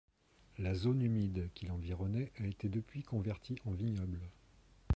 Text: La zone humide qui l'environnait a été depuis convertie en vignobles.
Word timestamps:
La 0.57 0.73
zone 0.73 1.03
humide 1.03 1.51
qui 1.53 1.67
l'environnait 1.67 2.31
a 2.39 2.47
été 2.47 2.69
depuis 2.69 3.03
convertie 3.03 3.57
en 3.65 3.71
vignobles. 3.71 4.31